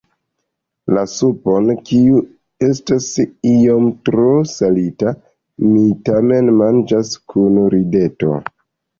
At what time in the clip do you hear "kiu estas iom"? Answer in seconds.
1.89-3.91